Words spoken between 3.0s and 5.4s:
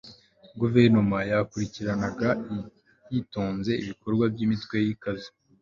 yitonze ibikorwa by'imitwe ikaze